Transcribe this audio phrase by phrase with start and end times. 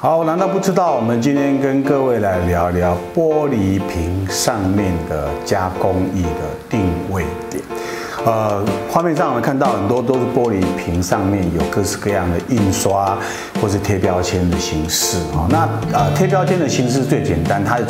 [0.00, 0.94] 好，难道不知道？
[0.94, 7.60] 我们今天跟各位来聊聊玻璃瓶上面的加工艺的定位点。
[8.24, 13.18] 呃，画面上我们看到很多都是玻璃瓶上面有各式各样的印刷
[13.60, 15.48] 或是贴标签的形式啊。
[15.50, 17.80] 那呃贴标签的形式最简单，它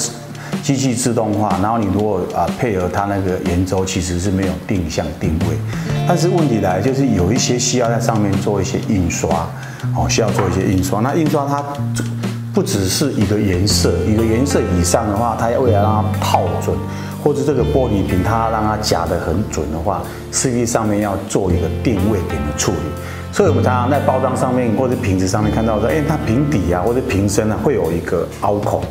[0.62, 5.56] 机器自动化，然后你如果啊配合它那个圆周，其实是没有定向定位。
[6.06, 9.48] 但是问题来就是有一些需要在上面做一些印刷。
[9.96, 11.00] 哦，需要做一些印刷。
[11.00, 11.62] 那印刷它
[12.52, 16.76] 不只是一个颜色，一个颜色以上的话，它要为了让它泡准，
[17.22, 20.02] 或者这个玻璃瓶它让它夹得很准的话，
[20.32, 22.78] 实际上面要做一个定位点的处理。
[23.32, 28.82] 所以我们常常在包装上面或者瓶子上面看到说，哎，它瓶底啊或者瓶身啊会有一个凹孔。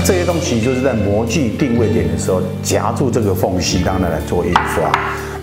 [0.00, 4.92] 那这些东西就是在模具定位点的时候夹住这个缝隙，让它来做印刷。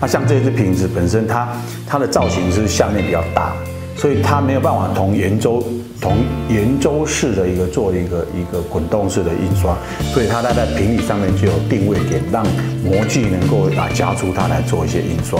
[0.00, 1.46] 那像这只瓶子本身它，
[1.86, 3.52] 它的造型是下面比较大。
[3.98, 5.62] 所以它没有办法同圆周
[6.00, 6.16] 同
[6.48, 9.76] 圆周式的一个做一个一个滚动式的印刷，
[10.14, 12.42] 所以它在在瓶体上面就有定位点，让
[12.82, 15.38] 模具能够啊夹住它来做一些印刷。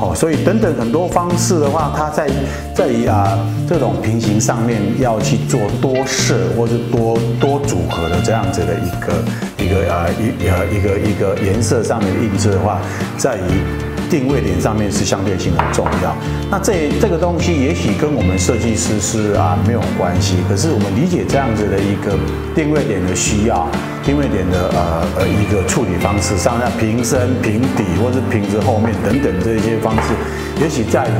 [0.00, 2.28] 哦，所以等等很多方式的话，它在
[2.74, 12.80] 在于啊这种平行上面要去做多色或者多多组合的这样子的一个一个啊一呃一个一个颜色上面的印制的话，
[13.16, 13.83] 在于。
[14.14, 16.14] 定位点上面是相对性很重要。
[16.48, 22.16] 那这这个东西也许跟我们设计师是啊没有关系，可是我们理解这样子的一个
[22.54, 23.66] 定位点的需要，
[24.04, 30.14] 定位点的呃呃一个处理方式，像在瓶身、瓶底或是瓶子后面等等这些方式，
[30.62, 31.10] 也许在于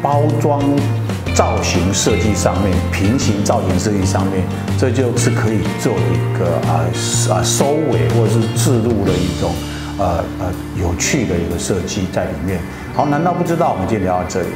[0.00, 0.62] 包装
[1.34, 4.40] 造型设计上面、瓶型造型设计上面，
[4.78, 6.88] 这就是可以做一个啊
[7.28, 9.52] 啊收尾或者是置入的一种。
[10.00, 12.58] 呃呃，有趣的一个设计在里面。
[12.94, 13.72] 好，难道不知道？
[13.74, 14.48] 我们今天聊到这里。